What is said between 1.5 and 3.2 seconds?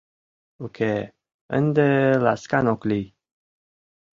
ынде ласкан ок лий.